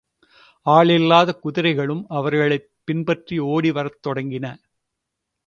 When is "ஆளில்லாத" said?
0.65-1.39